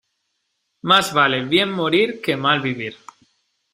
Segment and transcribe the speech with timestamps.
[0.81, 2.95] Más vale bien morir que mal vivir.